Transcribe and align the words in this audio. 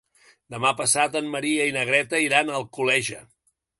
Demà 0.53 0.69
passat 0.79 1.17
en 1.21 1.29
Maria 1.35 1.67
i 1.73 1.75
na 1.75 1.83
Greta 1.91 2.23
iran 2.29 2.51
a 2.51 2.57
Alcoleja. 2.63 3.21